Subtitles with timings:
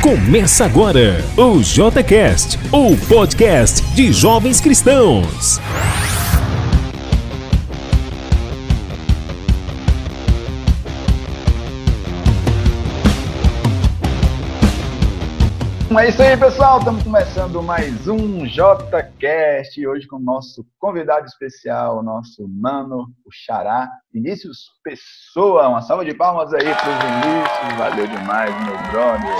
[0.00, 5.60] Começa agora o JCast, o podcast de jovens cristãos.
[16.00, 16.78] É isso aí, pessoal.
[16.78, 19.86] Estamos começando mais um JCast.
[19.86, 25.68] Hoje com o nosso convidado especial, nosso mano, o Xará, Vinícius Pessoa.
[25.68, 27.78] Uma salva de palmas aí para o Vinícius.
[27.78, 29.34] Valeu demais, meu brother.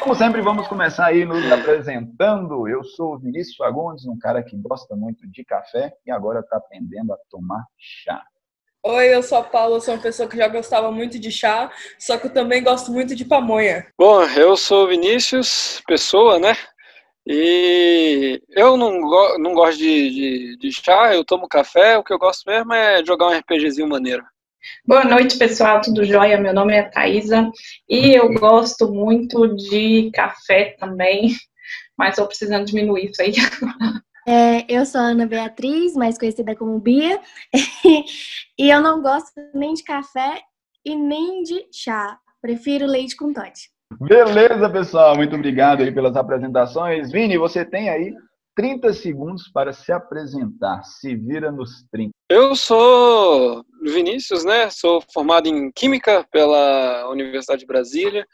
[0.00, 2.66] Como sempre, vamos começar aí nos apresentando.
[2.66, 6.56] Eu sou o Vinícius Fagundes, um cara que gosta muito de café e agora está
[6.56, 8.22] aprendendo a tomar chá.
[8.82, 12.16] Oi, eu sou a Paula, sou uma pessoa que já gostava muito de chá, só
[12.16, 13.86] que eu também gosto muito de pamonha.
[13.98, 16.56] Bom, eu sou Vinícius, pessoa, né?
[17.26, 22.10] E eu não, go não gosto de, de, de, chá, eu tomo café, o que
[22.10, 24.24] eu gosto mesmo é jogar um RPGzinho maneiro.
[24.86, 26.40] Boa noite, pessoal, tudo jóia?
[26.40, 27.50] Meu nome é Thaisa
[27.86, 31.36] e eu gosto muito de café também,
[31.98, 33.34] mas estou precisando diminuir isso aí.
[34.32, 37.20] É, eu sou a Ana Beatriz, mais conhecida como Bia,
[38.56, 40.40] e eu não gosto nem de café
[40.84, 42.16] e nem de chá.
[42.40, 43.52] Prefiro leite com Todd.
[44.00, 45.16] Beleza, pessoal.
[45.16, 47.10] Muito obrigado aí pelas apresentações.
[47.10, 48.14] Vini, você tem aí
[48.54, 50.84] 30 segundos para se apresentar.
[50.84, 52.12] Se vira nos 30.
[52.30, 54.70] Eu sou Vinícius, né?
[54.70, 58.24] Sou formado em Química pela Universidade de Brasília.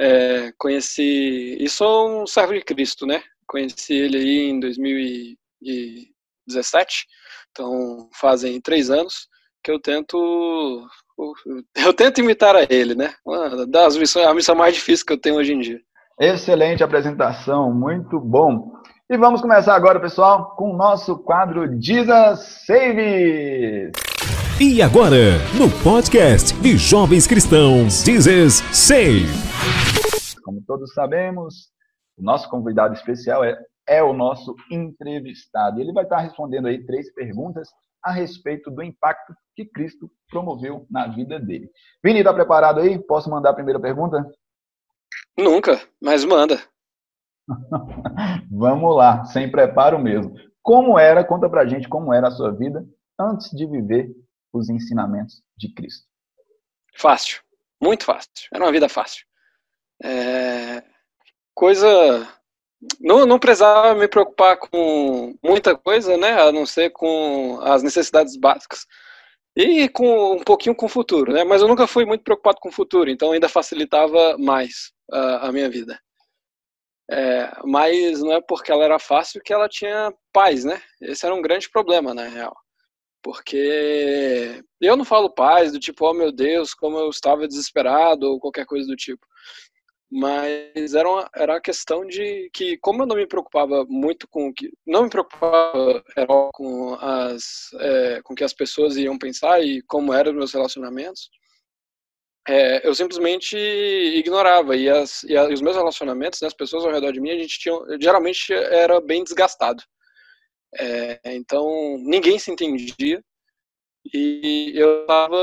[0.00, 3.22] É, conheci e sou um servo de Cristo, né?
[3.48, 7.06] Conheci ele aí em 2017,
[7.50, 9.26] então fazem três anos
[9.64, 10.86] que eu tento
[11.76, 13.14] eu tento imitar a ele, né?
[13.26, 15.80] Uma das missões, a missão mais difícil que eu tenho hoje em dia.
[16.20, 18.72] Excelente apresentação, muito bom.
[19.10, 23.90] E vamos começar agora, pessoal, com o nosso quadro Jesus Save.
[24.60, 29.28] E agora, no podcast de Jovens Cristãos, Jesus Save.
[30.44, 31.70] Como todos sabemos,
[32.18, 35.80] o nosso convidado especial é, é o nosso entrevistado.
[35.80, 37.68] Ele vai estar respondendo aí três perguntas
[38.02, 41.70] a respeito do impacto que Cristo promoveu na vida dele.
[42.04, 42.98] Vini, está preparado aí?
[42.98, 44.24] Posso mandar a primeira pergunta?
[45.36, 46.60] Nunca, mas manda.
[48.50, 50.34] Vamos lá, sem preparo mesmo.
[50.62, 52.84] Como era, conta pra gente como era a sua vida
[53.18, 54.10] antes de viver
[54.52, 56.06] os ensinamentos de Cristo.
[56.96, 57.40] Fácil,
[57.80, 58.30] muito fácil.
[58.52, 59.24] Era uma vida fácil.
[60.02, 60.82] É
[61.58, 62.28] coisa.
[63.00, 66.40] Não, não precisava me preocupar com muita coisa, né?
[66.40, 68.86] A não ser com as necessidades básicas.
[69.56, 71.42] E com um pouquinho com o futuro, né?
[71.42, 75.52] Mas eu nunca fui muito preocupado com o futuro, então ainda facilitava mais a, a
[75.52, 76.00] minha vida.
[77.10, 80.80] É, mas não é porque ela era fácil que ela tinha paz, né?
[81.00, 82.56] Esse era um grande problema, na real.
[83.22, 88.38] Porque eu não falo paz do tipo, oh meu Deus, como eu estava desesperado ou
[88.38, 89.26] qualquer coisa do tipo
[90.10, 94.48] mas era uma, era a questão de que como eu não me preocupava muito com
[94.48, 96.02] o que não me preocupava
[96.52, 101.28] com as é, com que as pessoas iam pensar e como eram os meus relacionamentos
[102.48, 104.74] é, eu simplesmente ignorava.
[104.74, 107.58] E, as, e, os meus relacionamentos né, as pessoas ao redor de mim a gente
[107.58, 109.82] tinha geralmente era bem desgastado.
[110.74, 113.22] É, então ninguém se entendia
[114.12, 115.36] e eu tava,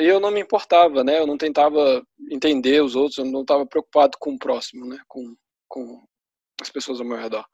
[0.00, 1.20] eu não me importava, né?
[1.20, 4.98] Eu não tentava entender os outros, eu não estava preocupado com o próximo, né?
[5.08, 5.36] Com,
[5.68, 6.06] com
[6.60, 7.44] as pessoas ao meu redor.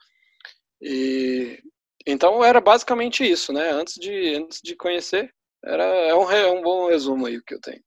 [0.80, 1.60] E
[2.06, 3.70] então era basicamente isso, né?
[3.70, 5.32] Antes de antes de conhecer,
[5.64, 7.82] era é um, é um bom resumo aí que eu tenho.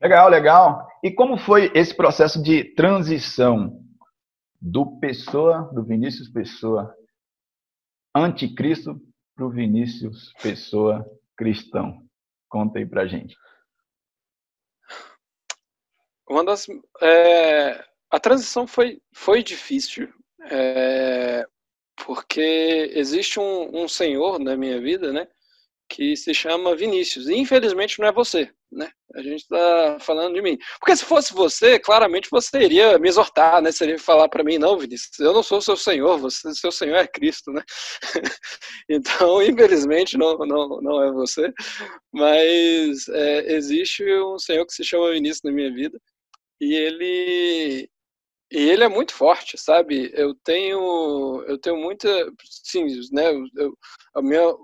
[0.00, 0.86] Legal, legal.
[1.02, 3.82] E como foi esse processo de transição
[4.60, 6.94] do Pessoa, do Vinícius Pessoa,
[8.14, 9.00] anticristo,
[9.34, 11.04] para o Vinícius Pessoa
[11.36, 12.02] cristão?
[12.48, 13.36] Conta aí pra gente.
[16.28, 16.66] Uma das,
[17.00, 20.12] é, a transição foi, foi difícil,
[20.50, 21.46] é,
[22.04, 25.28] porque existe um, um senhor na minha vida, né,
[25.88, 27.28] que se chama Vinícius.
[27.28, 28.90] E infelizmente não é você, né?
[29.14, 30.58] A gente está falando de mim.
[30.78, 33.70] Porque se fosse você, claramente você iria me exortar, né?
[33.72, 36.96] Você iria falar para mim, não, Vinícius, eu não sou seu Senhor, você, seu Senhor
[36.96, 37.62] é Cristo, né?
[38.88, 41.52] então, infelizmente não, não, não é você,
[42.12, 45.98] mas é, existe um Senhor que se chama Vinícius na minha vida
[46.60, 47.88] e ele
[48.52, 50.10] e ele é muito forte, sabe?
[50.14, 52.08] Eu tenho eu tenho muita,
[52.64, 53.32] sim, né?
[53.56, 53.76] Eu,
[54.14, 54.54] a minha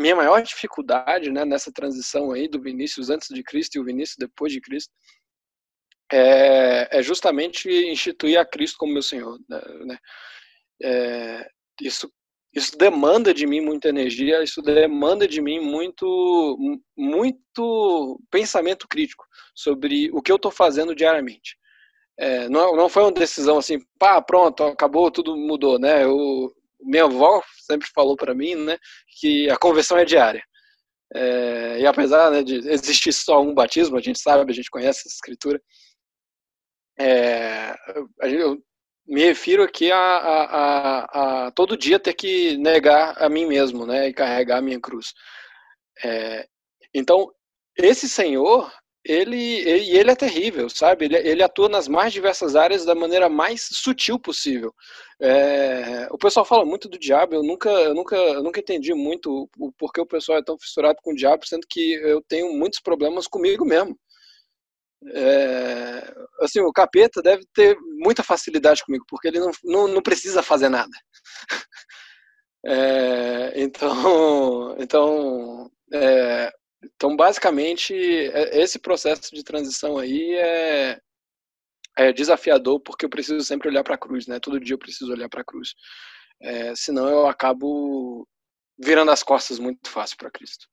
[0.00, 4.16] minha maior dificuldade né, nessa transição aí do Vinícius antes de Cristo e o Vinícius
[4.18, 4.92] depois de Cristo
[6.12, 9.38] é, é justamente instituir a Cristo como meu Senhor.
[9.48, 9.60] Né?
[9.84, 9.98] né.
[10.82, 11.48] É,
[11.80, 12.10] isso,
[12.52, 16.58] isso demanda de mim muita energia, isso demanda de mim muito,
[16.96, 19.24] muito pensamento crítico
[19.54, 21.56] sobre o que eu estou fazendo diariamente.
[22.18, 26.04] é, não, não foi uma decisão assim, pá, pronto, acabou, tudo mudou, né?
[26.04, 28.78] Eu, minha avó sempre falou para mim, né,
[29.20, 30.42] que a conversão é diária.
[31.12, 35.00] É, e apesar né, de existir só um batismo, a gente sabe, a gente conhece
[35.00, 35.60] essa escritura,
[36.98, 37.74] é,
[38.22, 38.62] eu
[39.06, 43.86] me refiro aqui a, a, a, a, todo dia ter que negar a mim mesmo,
[43.86, 45.12] né, e carregar a minha cruz.
[46.04, 46.46] É,
[46.94, 47.32] então,
[47.76, 48.70] esse Senhor,
[49.04, 51.06] ele, ele, ele é terrível, sabe?
[51.06, 54.74] Ele, ele, atua nas mais diversas áreas da maneira mais sutil possível.
[55.20, 59.48] É, o pessoal fala muito do diabo, eu nunca, eu nunca, eu nunca entendi muito
[59.58, 62.80] o porquê o pessoal é tão fissurado com o diabo, sendo que eu tenho muitos
[62.80, 63.98] problemas comigo mesmo.
[65.14, 70.42] É, assim, o capeta deve ter muita facilidade comigo, porque ele não, não, não precisa
[70.42, 70.90] fazer nada.
[72.62, 81.00] É, então, então é, então, basicamente, é, esse processo de transição aí é,
[81.96, 84.40] é desafiador porque eu preciso sempre olhar para a cruz, né?
[84.40, 85.74] Todo dia eu preciso olhar para a cruz.
[86.40, 88.26] É, senão eu acabo
[88.78, 90.66] virando as costas muito fácil para Cristo.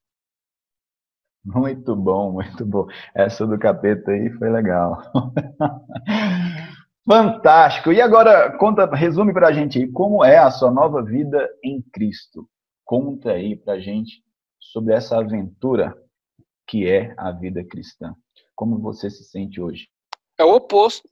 [1.43, 2.87] Muito bom, muito bom.
[3.15, 5.01] Essa do capeta aí foi legal.
[7.07, 7.91] Fantástico.
[7.93, 11.81] E agora, conta, resume para a gente aí como é a sua nova vida em
[11.93, 12.49] Cristo.
[12.83, 14.21] Conta aí para a gente
[14.71, 15.95] sobre essa aventura
[16.67, 18.13] que é a vida cristã.
[18.55, 19.89] Como você se sente hoje?
[20.37, 21.09] É o oposto.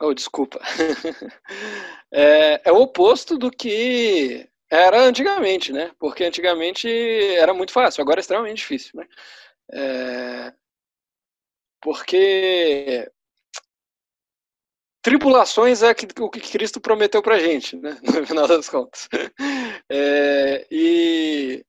[0.00, 0.58] Oh, desculpa.
[2.10, 5.92] é, é o oposto do que era antigamente, né?
[5.98, 6.88] Porque antigamente
[7.36, 9.06] era muito fácil, agora é extremamente difícil, né?
[9.70, 10.52] É...
[11.80, 13.10] Porque
[15.02, 17.96] tribulações é o que Cristo prometeu pra gente, né?
[18.02, 19.08] No final das contas.
[19.88, 20.66] É...
[20.70, 21.64] E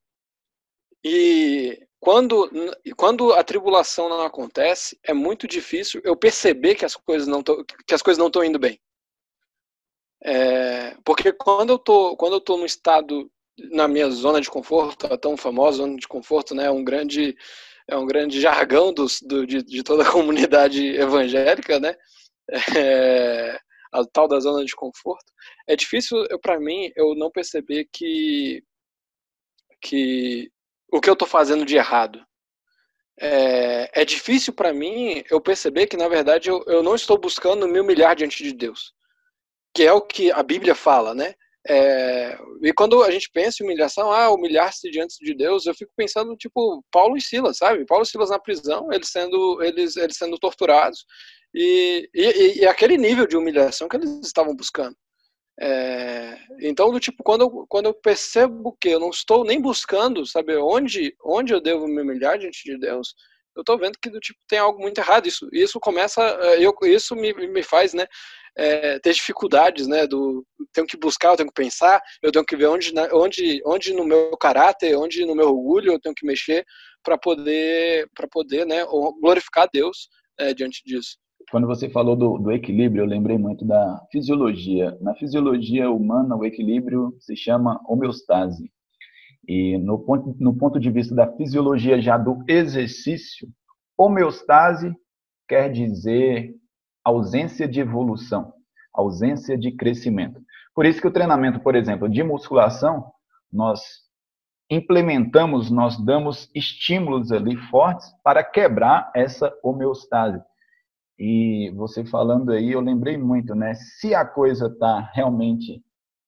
[1.03, 2.49] e quando,
[2.97, 7.63] quando a tribulação não acontece, é muito difícil eu perceber que as coisas não estão
[7.87, 8.79] que as coisas não estão indo bem.
[10.23, 13.29] É, porque quando eu tô quando eu tô no estado
[13.71, 17.35] na minha zona de conforto, a tão famosa zona de conforto, né, é um grande
[17.87, 21.95] é um grande jargão dos, do, de, de toda a comunidade evangélica, né?
[22.77, 23.57] É,
[23.93, 25.31] a tal da zona de conforto.
[25.67, 28.63] É difícil para mim eu não perceber que
[29.81, 30.49] que
[30.93, 32.23] o que eu estou fazendo de errado.
[33.19, 37.67] É, é difícil para mim eu perceber que, na verdade, eu, eu não estou buscando
[37.67, 38.93] me humilhar diante de Deus,
[39.73, 41.33] que é o que a Bíblia fala, né?
[41.67, 45.91] É, e quando a gente pensa em humilhação, ah, humilhar-se diante de Deus, eu fico
[45.95, 47.85] pensando, tipo, Paulo e Silas, sabe?
[47.85, 51.05] Paulo e Silas na prisão, eles sendo, eles, eles sendo torturados,
[51.55, 54.95] e, e, e aquele nível de humilhação que eles estavam buscando.
[55.59, 60.25] É, então, do tipo, quando eu, quando eu percebo que eu não estou nem buscando
[60.25, 63.13] saber onde, onde eu devo me humilhar diante de Deus,
[63.55, 65.27] eu estou vendo que do tipo tem algo muito errado.
[65.27, 68.05] Isso, isso começa, é, eu, isso me, me faz, né,
[68.57, 72.55] é, ter dificuldades, né, do tenho que buscar, eu tenho que pensar, eu tenho que
[72.55, 76.65] ver onde, onde, onde no meu caráter, onde no meu orgulho eu tenho que mexer
[77.03, 78.85] para poder, para poder, né,
[79.21, 80.07] glorificar Deus
[80.39, 81.17] é, diante disso.
[81.53, 84.97] Quando você falou do, do, equilíbrio, eu lembrei muito da fisiologia.
[84.99, 88.71] Na fisiologia humana, o equilíbrio se chama homeostase.
[89.47, 93.47] E no ponto, no ponto de vista da fisiologia já do exercício,
[93.95, 94.95] homeostase
[95.47, 96.55] quer dizer
[97.05, 98.51] ausência de evolução,
[98.91, 100.41] ausência de crescimento.
[100.73, 103.11] Por isso que o treinamento, por exemplo, de musculação,
[103.51, 103.79] nós
[104.71, 110.41] implementamos, nós damos estímulos ali fortes para quebrar essa homeostase.
[111.25, 113.75] E você falando aí, eu lembrei muito, né?
[113.75, 115.81] Se a coisa está realmente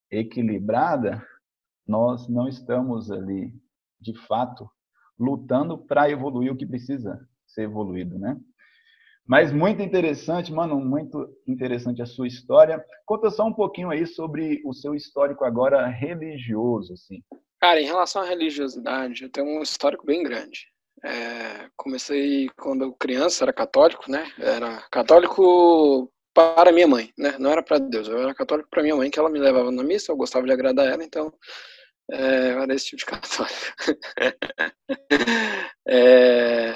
[0.10, 1.22] equilibrada,
[1.86, 3.54] nós não estamos ali,
[4.00, 4.70] de fato,
[5.20, 8.40] lutando para evoluir o que precisa ser evoluído, né?
[9.28, 12.82] Mas muito interessante, mano, muito interessante a sua história.
[13.06, 17.22] Conta só um pouquinho aí sobre o seu histórico agora religioso, assim.
[17.60, 20.74] Cara, em relação à religiosidade, eu tenho um histórico bem grande.
[21.06, 24.28] É, comecei quando eu criança, era católico, né?
[24.40, 27.36] Era católico para minha mãe, né?
[27.38, 29.84] Não era para Deus, eu era católico para minha mãe, que ela me levava na
[29.84, 31.32] missa, eu gostava de agradar ela, então
[32.12, 33.56] é, eu era esse tipo de católico.
[35.88, 36.76] é,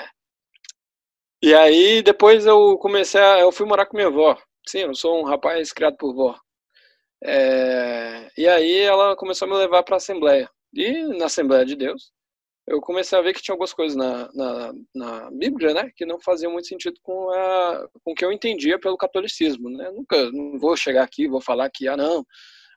[1.42, 4.38] e aí depois eu comecei, a, eu fui morar com minha avó.
[4.68, 6.40] Sim, eu sou um rapaz criado por vó.
[7.24, 10.50] É, e aí ela começou a me levar para a Assembleia.
[10.74, 12.12] E na Assembleia de Deus,
[12.70, 16.20] eu comecei a ver que tinha algumas coisas na, na, na, Bíblia, né, que não
[16.20, 19.90] faziam muito sentido com, a, com o que eu entendia pelo catolicismo, né.
[19.92, 22.26] Nunca, não vou chegar aqui vou falar que, ah, não,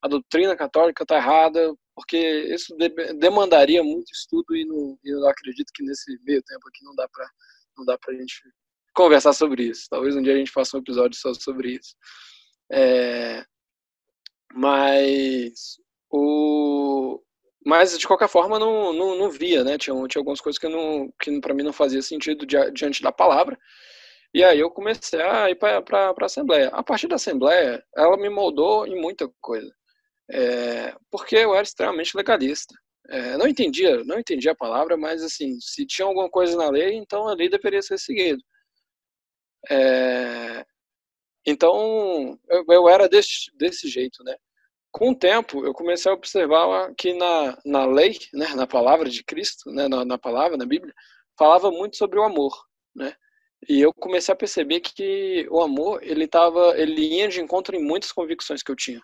[0.02, 5.70] a doutrina católica está errada, porque isso de, demandaria muito estudo e, não, eu acredito
[5.74, 7.28] que nesse meio tempo aqui não dá para
[7.76, 8.42] não dá para a gente
[8.94, 9.86] conversar sobre isso.
[9.88, 11.94] Talvez um dia a gente faça um episódio só sobre isso.
[12.70, 13.44] É,
[14.54, 15.78] mas
[16.10, 17.20] o
[17.66, 19.78] mas de qualquer forma não, não, não via, né?
[19.78, 23.58] Tinha, tinha algumas coisas que, não, que para mim não fazia sentido diante da palavra.
[24.34, 26.68] E aí eu comecei a ir para a Assembleia.
[26.70, 29.70] A partir da Assembleia, ela me moldou em muita coisa.
[30.30, 32.74] É, porque eu era extremamente legalista.
[33.10, 36.94] É, não entendia, não entendia a palavra, mas assim, se tinha alguma coisa na lei,
[36.94, 38.40] então a lei deveria ser seguida.
[39.70, 40.64] É,
[41.46, 44.34] então eu, eu, era desse, desse jeito, né?
[44.92, 49.24] Com o tempo, eu comecei a observar que na, na lei, né, na palavra de
[49.24, 50.92] Cristo, né, na, na palavra, na Bíblia,
[51.38, 52.52] falava muito sobre o amor,
[52.94, 53.14] né?
[53.68, 57.82] E eu comecei a perceber que o amor, ele tava, ele ia de encontro em
[57.82, 59.00] muitas convicções que eu tinha.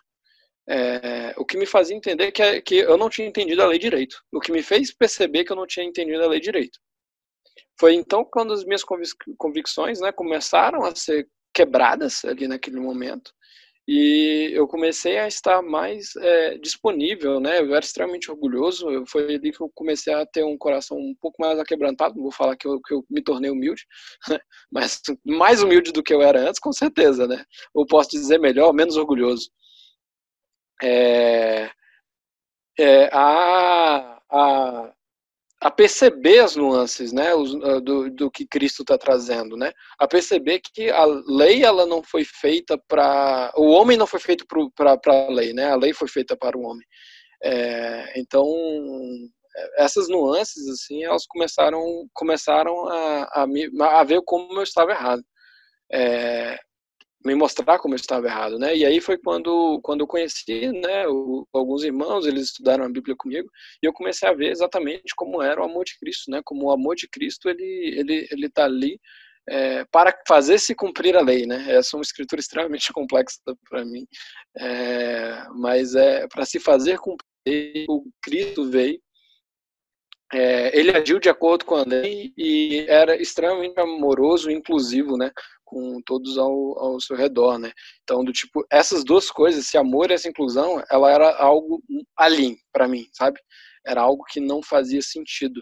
[0.67, 4.21] É, o que me fazia entender que, que eu não tinha entendido a lei direito.
[4.31, 6.77] O que me fez perceber que eu não tinha entendido a lei direito.
[7.79, 8.83] Foi então quando as minhas
[9.37, 13.33] convicções né, começaram a ser quebradas ali naquele momento
[13.91, 17.59] e eu comecei a estar mais é, disponível, né?
[17.59, 18.85] Eu era extremamente orgulhoso.
[19.07, 22.13] Foi ali que eu comecei a ter um coração um pouco mais aquebrantado.
[22.13, 23.87] Não vou falar que eu, que eu me tornei humilde,
[24.71, 27.43] mas mais humilde do que eu era antes, com certeza, né?
[27.73, 29.49] Ou posso dizer melhor, menos orgulhoso.
[30.83, 31.71] É,
[32.77, 34.93] é, a, a,
[35.61, 40.61] a perceber as nuances, né, ah, do, do que Cristo está trazendo, né, a perceber
[40.61, 45.29] que a lei ela não foi feita para o homem não foi feito para a
[45.29, 46.85] lei, né, a lei foi feita para o homem.
[47.41, 48.45] É, então
[49.77, 51.81] essas nuances assim elas começaram
[52.13, 55.23] começaram a, a, me, a ver como eu estava errado.
[55.91, 56.59] É,
[57.25, 58.75] me mostrar como eu estava errado, né?
[58.75, 63.15] E aí foi quando quando eu conheci, né, o, alguns irmãos, eles estudaram a Bíblia
[63.17, 63.49] comigo,
[63.83, 66.41] e eu comecei a ver exatamente como era o amor de Cristo, né?
[66.45, 68.99] Como o amor de Cristo ele ele ele tá ali
[69.49, 71.65] é, para fazer se cumprir a lei, né?
[71.69, 74.05] Essa é uma escritura extremamente complexa para mim,
[74.57, 77.27] é, mas é para se fazer cumprir
[77.89, 78.99] o Cristo veio
[80.31, 85.31] é, ele agiu de acordo com a lei e era extremamente amoroso inclusivo, né,
[85.69, 87.71] com todos ao, ao seu redor, né.
[88.03, 91.81] Então, do tipo, essas duas coisas, esse amor e essa inclusão, ela era algo
[92.17, 93.39] além para mim, sabe?
[93.85, 95.61] Era algo que não fazia sentido.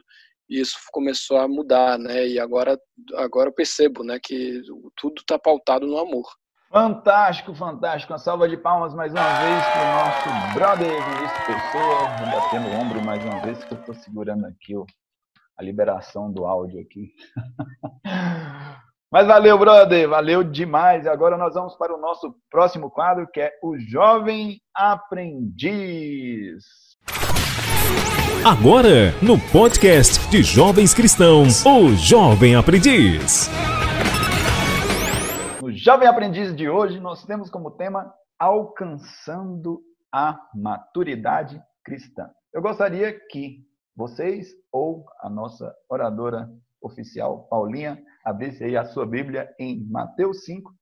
[0.50, 2.26] E isso começou a mudar, né?
[2.26, 2.80] E agora,
[3.16, 4.62] agora eu percebo, né, que
[4.96, 6.26] tudo está pautado no amor.
[6.72, 8.14] Fantástico, fantástico.
[8.14, 12.80] Uma salva de palmas mais uma vez para o nosso brother Vinícius Pessoa, batendo o
[12.80, 14.86] ombro mais uma vez, que eu estou segurando aqui ó,
[15.58, 17.14] a liberação do áudio aqui.
[19.10, 21.06] Mas valeu, brother, valeu demais.
[21.06, 26.66] E agora nós vamos para o nosso próximo quadro, que é o Jovem Aprendiz.
[28.46, 33.50] Agora, no podcast de Jovens Cristãos, o Jovem Aprendiz.
[35.72, 39.80] Jovem Aprendiz de hoje, nós temos como tema Alcançando
[40.14, 42.30] a Maturidade Cristã.
[42.54, 43.60] Eu gostaria que
[43.96, 46.50] vocês ou a nossa oradora
[46.82, 47.98] oficial, Paulinha,
[48.28, 50.76] abrisse aí a sua Bíblia em Mateus 5.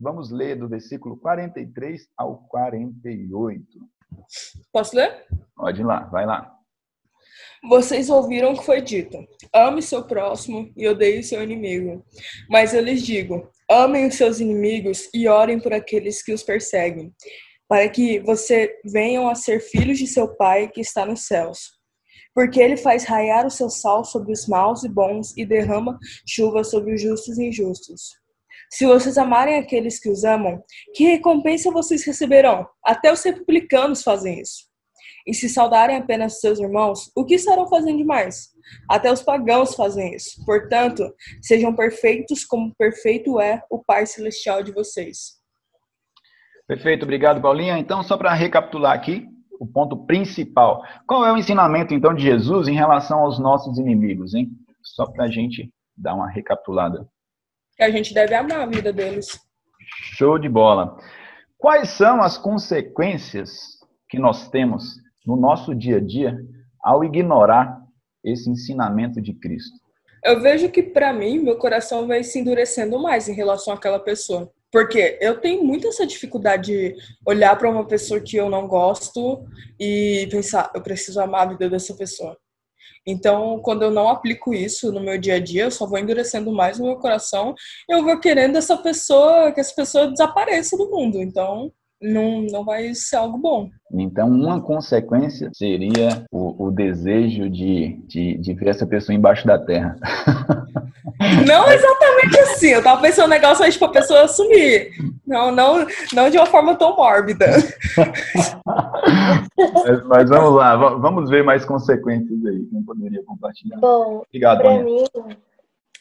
[0.00, 3.64] Vamos ler do versículo 43 ao 48.
[4.72, 5.24] Posso ler?
[5.54, 6.52] Pode ir lá, vai lá.
[7.68, 9.16] Vocês ouviram o que foi dito:
[9.54, 12.04] ame seu próximo e odeie seu inimigo.
[12.50, 17.12] Mas eu lhes digo: amem os seus inimigos e orem por aqueles que os perseguem,
[17.68, 21.77] para que você venham a ser filhos de seu Pai que está nos céus.
[22.38, 26.62] Porque ele faz raiar o seu sal sobre os maus e bons e derrama chuva
[26.62, 28.12] sobre os justos e injustos.
[28.70, 30.62] Se vocês amarem aqueles que os amam,
[30.94, 32.64] que recompensa vocês receberão?
[32.84, 34.68] Até os republicanos fazem isso
[35.26, 38.50] e se saudarem apenas seus irmãos, o que estarão fazendo demais?
[38.88, 40.40] Até os pagãos fazem isso.
[40.46, 45.38] Portanto, sejam perfeitos como perfeito é o Pai Celestial de vocês.
[46.68, 47.80] Perfeito, obrigado, Paulinha.
[47.80, 49.26] Então, só para recapitular aqui,
[49.58, 50.82] o ponto principal.
[51.06, 54.50] Qual é o ensinamento, então, de Jesus em relação aos nossos inimigos, hein?
[54.82, 57.06] Só para a gente dar uma recapitulada.
[57.76, 59.38] Que a gente deve amar a vida deles.
[60.16, 60.96] Show de bola.
[61.56, 64.96] Quais são as consequências que nós temos
[65.26, 66.36] no nosso dia a dia
[66.82, 67.80] ao ignorar
[68.24, 69.76] esse ensinamento de Cristo?
[70.24, 74.50] Eu vejo que para mim meu coração vai se endurecendo mais em relação àquela pessoa.
[74.70, 76.96] Porque eu tenho muito essa dificuldade de
[77.26, 79.44] olhar para uma pessoa que eu não gosto
[79.80, 82.36] e pensar, eu preciso amar a vida dessa pessoa.
[83.06, 86.52] Então, quando eu não aplico isso no meu dia a dia, eu só vou endurecendo
[86.52, 87.54] mais o meu coração.
[87.88, 91.18] Eu vou querendo essa pessoa, que essa pessoa desapareça do mundo.
[91.18, 93.70] Então, não, não vai ser algo bom.
[93.92, 99.58] Então, uma consequência seria o, o desejo de, de, de, ver essa pessoa embaixo da
[99.58, 99.96] terra.
[101.46, 102.68] Não exatamente assim.
[102.68, 104.90] Eu tava pensando negócio aí, tipo, a pessoa sumir.
[105.26, 107.46] Não, não, não de uma forma tão mórbida.
[109.56, 112.64] mas, mas, vamos lá, vamos ver mais consequências aí.
[112.70, 113.78] Quem poderia compartilhar?
[113.78, 115.04] Bom, Obrigado, pra mim,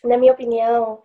[0.04, 1.00] na minha opinião,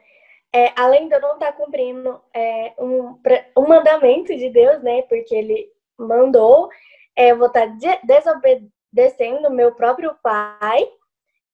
[0.54, 3.18] é, além de eu não estar tá cumprindo é, um,
[3.56, 5.02] um mandamento de Deus, né?
[5.02, 6.68] Porque ele mandou,
[7.16, 10.86] é, eu vou estar tá desobedecendo meu próprio pai,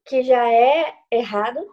[0.05, 1.65] que já é errado.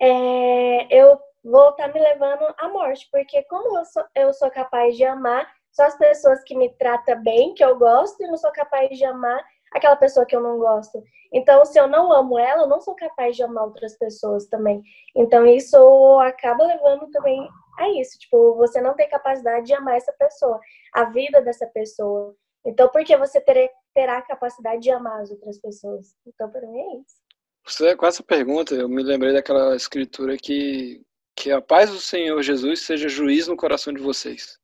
[0.00, 4.50] É, eu vou estar tá me levando à morte, porque como eu sou, eu sou
[4.50, 8.36] capaz de amar só as pessoas que me tratam bem, que eu gosto, e não
[8.36, 9.42] sou capaz de amar
[9.74, 11.02] aquela pessoa que eu não gosto.
[11.32, 14.82] Então, se eu não amo ela, eu não sou capaz de amar outras pessoas também.
[15.16, 15.76] Então, isso
[16.20, 17.48] acaba levando também
[17.78, 18.18] a isso.
[18.18, 20.60] Tipo, você não tem capacidade de amar essa pessoa,
[20.92, 22.34] a vida dessa pessoa.
[22.64, 26.14] Então, por que você ter, terá a capacidade de amar as outras pessoas?
[26.26, 27.96] Então, para mim é isso.
[27.96, 31.00] Com essa pergunta, eu me lembrei daquela escritura que,
[31.34, 34.58] que a paz do Senhor Jesus seja juiz no coração de vocês.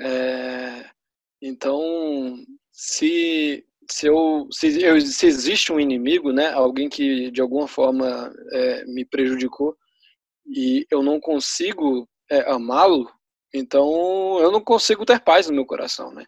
[0.00, 0.84] É,
[1.40, 7.68] então, se se eu se, eu, se existe um inimigo, né, alguém que de alguma
[7.68, 9.76] forma é, me prejudicou
[10.46, 13.10] e eu não consigo é, amá-lo,
[13.54, 16.24] então eu não consigo ter paz no meu coração, né?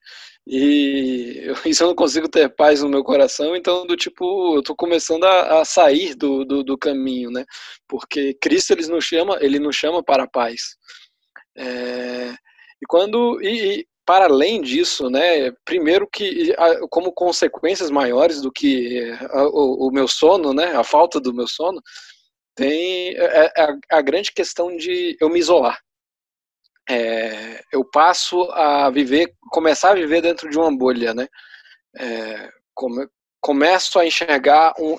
[0.47, 4.63] E eu, se eu não consigo ter paz no meu coração, então do tipo eu
[4.63, 7.45] tô começando a, a sair do, do, do, caminho, né?
[7.89, 10.77] Porque Cristo ele nos chama, ele nos chama para a paz.
[11.57, 12.35] É,
[12.83, 16.57] e quando e, para além disso, né, primeiro que
[16.89, 19.13] como consequências maiores do que
[19.53, 21.79] o, meu sono, né, a falta do meu sono,
[22.57, 25.79] tem a, é, é a, a grande questão de eu me isolar.
[26.89, 31.29] É, eu passo a viver, começar a viver dentro de uma bolha, né?
[31.99, 33.07] É, come,
[33.43, 34.97] começo a enxergar um,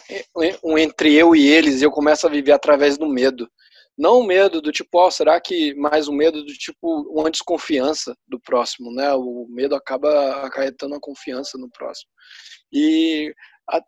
[0.64, 3.50] um entre eu e eles e eu começo a viver através do medo.
[4.00, 8.16] Não o medo do tipo, oh, será que mais um medo do tipo uma desconfiança
[8.26, 9.14] do próximo, né?
[9.14, 12.10] O medo acaba acarretando a confiança no próximo.
[12.72, 13.36] E
[13.70, 13.82] a,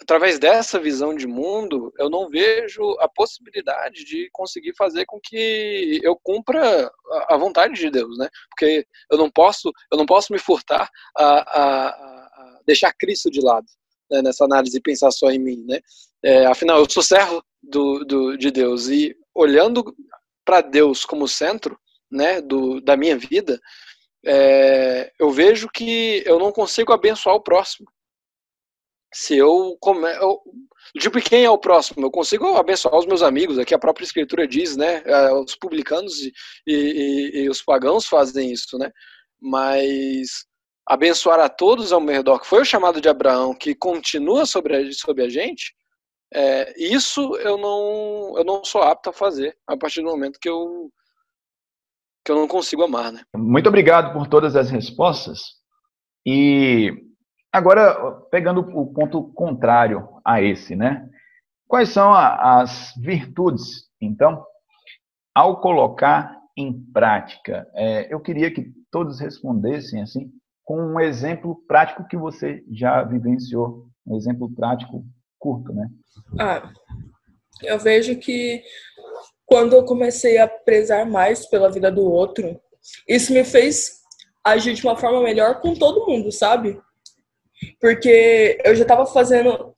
[0.00, 5.98] através dessa visão de mundo, eu não vejo a possibilidade de conseguir fazer com que
[6.00, 6.88] eu cumpra
[7.28, 8.28] a vontade de Deus, né?
[8.50, 13.40] Porque eu não posso, eu não posso me furtar a, a, a deixar Cristo de
[13.40, 13.66] lado
[14.08, 14.22] né?
[14.22, 15.80] nessa análise e pensar só em mim, né?
[16.22, 19.94] É, afinal, eu sou servo do, do, de Deus e olhando
[20.44, 21.78] para Deus como centro,
[22.10, 23.60] né, do, da minha vida,
[24.24, 27.86] é, eu vejo que eu não consigo abençoar o próximo.
[29.14, 29.78] Se eu,
[30.20, 30.40] eu
[30.98, 32.04] tipo quem é o próximo?
[32.04, 33.58] Eu consigo abençoar os meus amigos.
[33.58, 35.02] Aqui a própria escritura diz, né?
[35.06, 36.32] É, os publicanos e,
[36.66, 38.90] e, e os pagãos fazem isso, né?
[39.40, 40.44] Mas
[40.86, 44.76] abençoar a todos ao meu redor, que foi o chamado de Abraão, que continua sobre
[44.76, 45.74] a, sobre a gente,
[46.32, 50.48] é, isso eu não, eu não sou apto a fazer a partir do momento que
[50.48, 50.90] eu,
[52.24, 53.12] que eu não consigo amar.
[53.12, 53.22] Né?
[53.36, 55.40] Muito obrigado por todas as respostas.
[56.24, 56.92] E
[57.52, 61.08] agora, pegando o ponto contrário a esse, né?
[61.68, 64.44] Quais são a, as virtudes, então,
[65.34, 67.68] ao colocar em prática?
[67.74, 70.30] É, eu queria que todos respondessem assim,
[70.64, 75.04] com um exemplo prático que você já vivenciou, um exemplo prático
[75.38, 75.88] curto, né?
[76.38, 76.72] Ah,
[77.62, 78.62] eu vejo que
[79.44, 82.60] quando eu comecei a prezar mais pela vida do outro,
[83.08, 84.00] isso me fez
[84.44, 86.80] agir de uma forma melhor com todo mundo, sabe?
[87.80, 89.74] Porque eu já estava fazendo,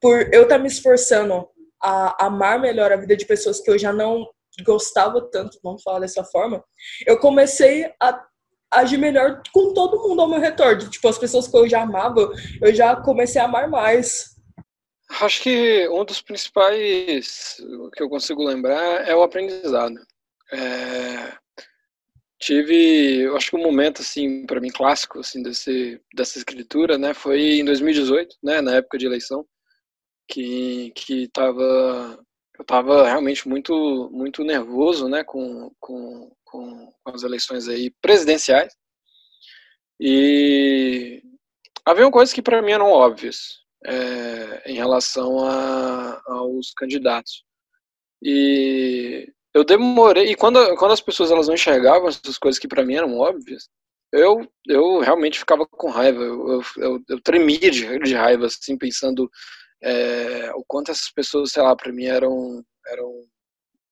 [0.00, 1.46] por eu estar tá me esforçando
[1.82, 4.26] a amar melhor a vida de pessoas que eu já não
[4.64, 6.62] gostava tanto, vamos falar dessa forma,
[7.06, 8.24] eu comecei a
[8.70, 10.78] agir melhor com todo mundo ao meu redor.
[10.78, 12.30] Tipo, as pessoas que eu já amava,
[12.60, 14.33] eu já comecei a amar mais.
[15.08, 17.56] Acho que um dos principais
[17.94, 19.94] que eu consigo lembrar é o aprendizado.
[20.52, 21.36] É,
[22.38, 27.14] tive, eu acho que um momento assim para mim clássico assim desse dessa escritura, né,
[27.14, 29.46] foi em 2018, né, na época de eleição,
[30.28, 32.18] que que tava
[32.58, 38.74] eu tava realmente muito muito nervoso, né, com, com, com, as eleições aí presidenciais.
[40.00, 41.22] E
[41.84, 47.44] haviam coisas que para mim eram óbvias, é, em relação a, aos candidatos.
[48.22, 52.84] E eu demorei, e quando, quando as pessoas elas não enxergavam essas coisas que para
[52.84, 53.68] mim eram óbvias,
[54.12, 59.28] eu, eu realmente ficava com raiva, eu, eu, eu tremia de, de raiva, assim, pensando
[59.82, 63.10] é, o quanto essas pessoas, sei lá, para mim eram, eram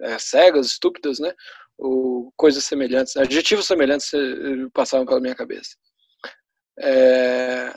[0.01, 1.35] é, cegas, estúpidas, né?
[1.77, 4.11] Ou coisas semelhantes, adjetivos semelhantes
[4.73, 5.77] passavam pela minha cabeça.
[6.81, 7.75] É,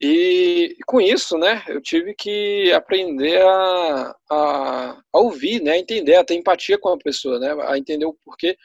[0.00, 6.14] e com isso, né, eu tive que aprender a, a, a, ouvir, né, a entender,
[6.14, 8.56] a ter empatia com a pessoa, né, a entender o porquê,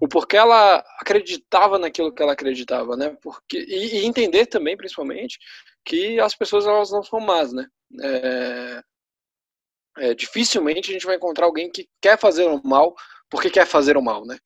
[0.00, 5.38] o porquê ela acreditava naquilo que ela acreditava, né, porque, e, e entender também, principalmente,
[5.84, 7.66] que as pessoas elas não são más, né.
[8.00, 8.82] É,
[9.98, 12.94] é, dificilmente a gente vai encontrar alguém que quer fazer o mal
[13.28, 14.38] porque quer fazer o mal, né.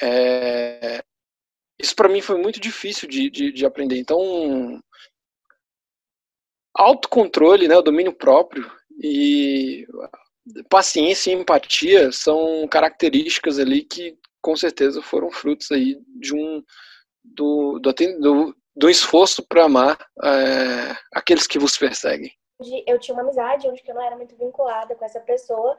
[0.00, 1.02] É,
[1.78, 3.98] isso para mim foi muito difícil de, de, de aprender.
[3.98, 4.80] Então,
[6.74, 8.70] autocontrole, né, o domínio próprio
[9.02, 9.86] e
[10.68, 16.62] paciência e empatia são características ali que com certeza foram frutos aí de um
[17.22, 22.32] do, do, do, do esforço para amar é, aqueles que vos perseguem.
[22.86, 25.76] Eu tinha uma amizade onde eu não era muito vinculada com essa pessoa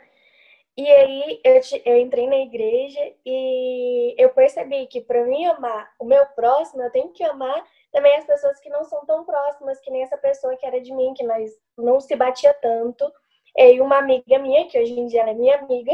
[0.82, 6.06] e aí eu, eu entrei na igreja e eu percebi que para mim amar o
[6.06, 9.92] meu próximo eu tenho que amar também as pessoas que não são tão próximas, que
[9.92, 13.12] nem essa pessoa que era de mim, que nós não se batia tanto.
[13.56, 15.92] E uma amiga minha, que hoje em dia ela é minha amiga,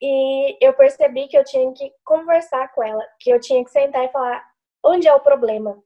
[0.00, 4.04] e eu percebi que eu tinha que conversar com ela, que eu tinha que sentar
[4.04, 4.44] e falar
[4.84, 5.82] onde é o problema.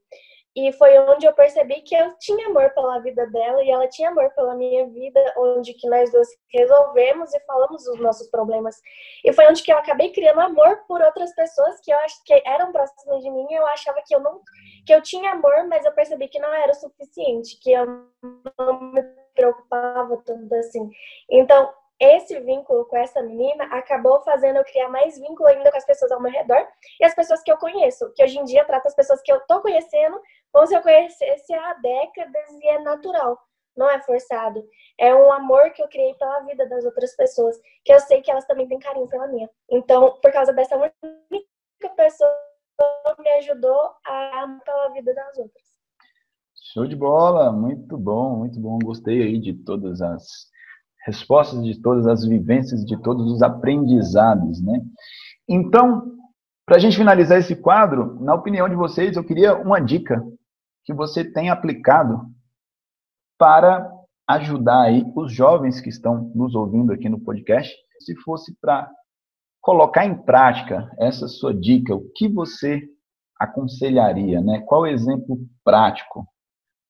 [0.57, 4.09] E foi onde eu percebi que eu tinha amor pela vida dela e ela tinha
[4.09, 8.75] amor pela minha vida, onde que nós dois resolvemos e falamos os nossos problemas.
[9.23, 12.41] E foi onde que eu acabei criando amor por outras pessoas que eu acho que
[12.43, 14.41] eram próximas de mim e eu achava que eu não
[14.83, 17.85] que eu tinha amor, mas eu percebi que não era o suficiente, que eu
[18.57, 19.03] não me
[19.35, 20.89] preocupava tanto assim.
[21.29, 25.85] Então, esse vínculo com essa menina acabou fazendo eu criar mais vínculo ainda com as
[25.85, 26.67] pessoas ao meu redor
[26.99, 29.39] e as pessoas que eu conheço, que hoje em dia trato as pessoas que eu
[29.47, 30.19] tô conhecendo
[30.51, 33.37] como se eu conhecesse há décadas e é natural,
[33.75, 34.63] não é forçado.
[34.99, 38.29] É um amor que eu criei pela vida das outras pessoas, que eu sei que
[38.29, 39.49] elas também têm carinho pela minha.
[39.69, 42.31] Então, por causa dessa única pessoa
[43.19, 45.67] me ajudou a amar pela vida das outras.
[46.73, 48.77] Show de bola, muito bom, muito bom.
[48.79, 50.51] Gostei aí de todas as
[51.07, 54.81] respostas de todas as vivências, de todos os aprendizados, né?
[55.47, 56.11] Então,
[56.65, 60.21] para a gente finalizar esse quadro, na opinião de vocês, eu queria uma dica
[60.83, 62.25] que você tem aplicado
[63.39, 63.89] para
[64.27, 68.91] ajudar aí os jovens que estão nos ouvindo aqui no podcast, se fosse para
[69.61, 72.83] colocar em prática essa sua dica, o que você
[73.39, 74.59] aconselharia, né?
[74.65, 76.27] Qual exemplo prático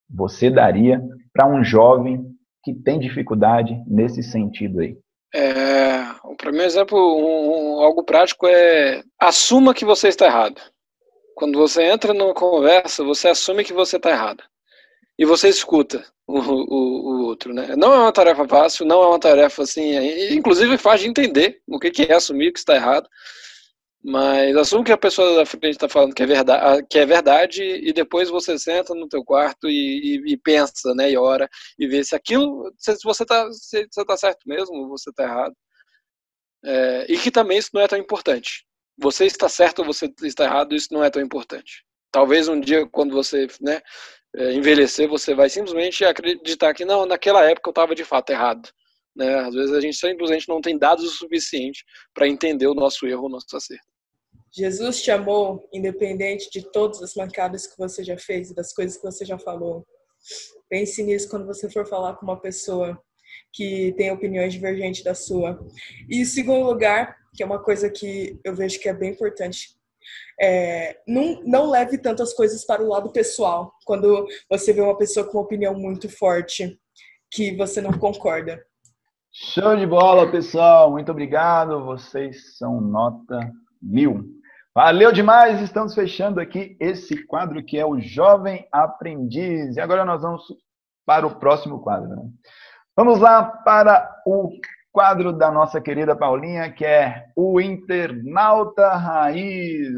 [0.09, 0.99] você daria
[1.31, 2.36] para um jovem
[2.67, 4.97] que tem dificuldade nesse sentido aí?
[5.33, 6.03] É,
[6.37, 10.61] para mim, exemplo, um, um, algo prático é assuma que você está errado.
[11.35, 14.43] Quando você entra numa conversa, você assume que você está errado.
[15.17, 17.73] E você escuta o, o, o, outro, né?
[17.77, 19.95] Não é uma tarefa fácil, não é uma tarefa assim,
[20.33, 23.07] inclusive faz de entender o que é assumir que está errado.
[24.09, 27.61] Mas assume que a pessoa da frente está falando que é, verdade, que é verdade
[27.61, 31.85] e depois você senta no teu quarto e, e, e pensa, né, e ora e
[31.87, 35.53] vê se aquilo, se você está se você tá certo mesmo, você está errado.
[36.63, 38.65] É, e que também isso não é tão importante.
[38.97, 41.83] Você está certo ou você está errado, isso não é tão importante.
[42.09, 43.81] Talvez um dia, quando você né,
[44.37, 48.69] é, envelhecer, você vai simplesmente acreditar que não, naquela época eu estava de fato errado.
[49.13, 49.35] Né?
[49.39, 53.25] Às vezes a gente simplesmente não tem dados o suficiente para entender o nosso erro,
[53.25, 53.96] o nosso acerto.
[54.57, 58.97] Jesus te amou, independente de todas as mancadas que você já fez e das coisas
[58.97, 59.85] que você já falou.
[60.67, 62.99] Pense nisso quando você for falar com uma pessoa
[63.53, 65.63] que tem opiniões divergentes da sua.
[66.09, 69.77] E em segundo lugar, que é uma coisa que eu vejo que é bem importante,
[70.41, 73.71] é, não, não leve tantas coisas para o lado pessoal.
[73.85, 76.79] Quando você vê uma pessoa com uma opinião muito forte
[77.29, 78.59] que você não concorda.
[79.31, 80.89] Show de bola, pessoal.
[80.89, 81.85] Muito obrigado.
[81.85, 84.36] Vocês são nota mil.
[84.77, 85.59] Valeu demais.
[85.59, 89.75] Estamos fechando aqui esse quadro que é o Jovem Aprendiz.
[89.75, 90.43] E agora nós vamos
[91.03, 92.07] para o próximo quadro.
[92.07, 92.21] Né?
[92.95, 94.51] Vamos lá para o
[94.91, 99.95] quadro da nossa querida Paulinha, que é o Internauta Raiz.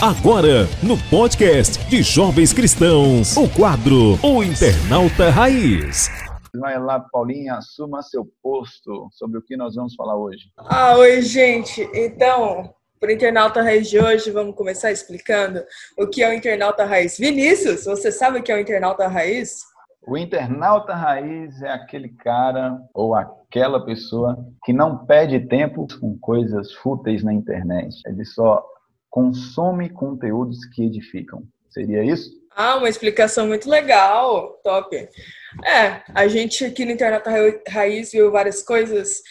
[0.00, 6.08] Agora, no podcast de Jovens Cristãos, o quadro O Internauta Raiz.
[6.54, 10.52] Vai lá, Paulinha, assuma seu posto sobre o que nós vamos falar hoje.
[10.56, 11.82] Ah, oi, gente.
[11.92, 15.62] Então, para o Internauta Raiz de hoje, vamos começar explicando
[15.98, 17.18] o que é o Internauta Raiz.
[17.18, 19.60] Vinícius, você sabe o que é o Internauta Raiz?
[20.06, 26.72] O internauta raiz é aquele cara ou aquela pessoa que não perde tempo com coisas
[26.74, 27.92] fúteis na internet.
[28.06, 28.64] Ele só
[29.10, 31.42] consome conteúdos que edificam.
[31.70, 32.30] Seria isso?
[32.54, 34.96] Ah, uma explicação muito legal, top.
[34.96, 37.30] É, a gente aqui no Internauta
[37.68, 39.22] Raiz viu várias coisas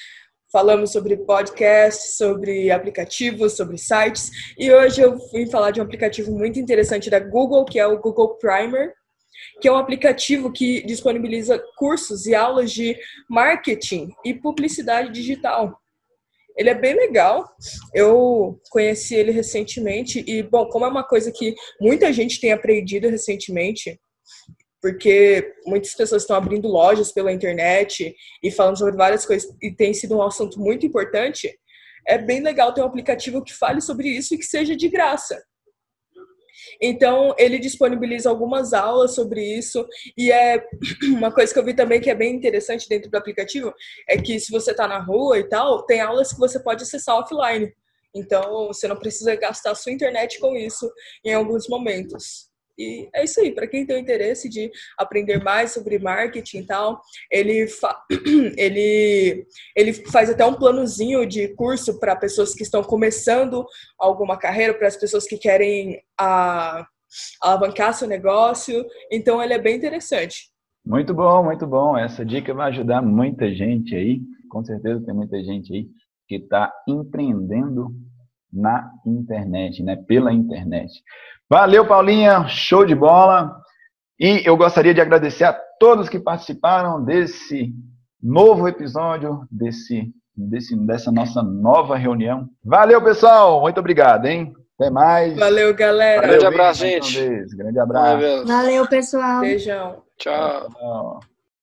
[0.55, 6.31] falamos sobre podcasts, sobre aplicativos, sobre sites, e hoje eu vim falar de um aplicativo
[6.31, 8.93] muito interessante da Google, que é o Google Primer,
[9.59, 12.97] que é um aplicativo que disponibiliza cursos e aulas de
[13.29, 15.77] marketing e publicidade digital.
[16.55, 17.45] Ele é bem legal.
[17.93, 23.09] Eu conheci ele recentemente e, bom, como é uma coisa que muita gente tem aprendido
[23.09, 23.99] recentemente,
[24.85, 29.95] porque muitas pessoas estão abrindo lojas pela internet e falando sobre várias coisas e tem
[29.95, 31.51] sido um assunto muito importante.
[32.07, 35.43] É bem legal ter um aplicativo que fale sobre isso e que seja de graça.
[36.79, 39.83] Então, ele disponibiliza algumas aulas sobre isso.
[40.15, 40.63] E é
[41.17, 43.73] uma coisa que eu vi também que é bem interessante dentro do aplicativo:
[44.07, 47.15] é que se você está na rua e tal, tem aulas que você pode acessar
[47.15, 47.73] offline.
[48.13, 50.87] Então, você não precisa gastar sua internet com isso
[51.25, 52.53] em alguns momentos.
[52.77, 57.01] E é isso aí, para quem tem interesse de aprender mais sobre marketing e tal,
[57.31, 58.03] ele, fa
[58.57, 63.65] ele, ele faz até um planozinho de curso para pessoas que estão começando
[63.97, 66.85] alguma carreira, para as pessoas que querem a,
[67.41, 68.85] alavancar seu negócio.
[69.11, 70.49] Então, ele é bem interessante.
[70.85, 71.97] Muito bom, muito bom.
[71.97, 74.21] Essa dica vai ajudar muita gente aí.
[74.49, 75.88] Com certeza tem muita gente aí
[76.27, 77.93] que está empreendendo
[78.51, 79.95] na internet, né?
[79.95, 80.91] Pela internet.
[81.49, 83.55] Valeu, Paulinha, show de bola.
[84.19, 87.73] E eu gostaria de agradecer a todos que participaram desse
[88.21, 92.49] novo episódio, desse, desse, dessa nossa nova reunião.
[92.63, 93.62] Valeu, pessoal.
[93.62, 94.53] Muito obrigado, hein?
[94.79, 95.38] Até mais.
[95.38, 96.21] Valeu, galera.
[96.21, 97.55] Valeu, Grande abraço, gente.
[97.55, 98.45] Grande abraço.
[98.45, 99.41] Valeu, pessoal.
[99.41, 100.01] Beijão.
[100.17, 100.69] Tchau.
[100.69, 101.34] Tchau.